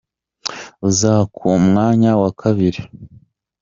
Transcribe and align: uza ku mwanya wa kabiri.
uza 0.89 1.13
ku 1.35 1.47
mwanya 1.67 2.11
wa 2.21 2.31
kabiri. 2.41 2.79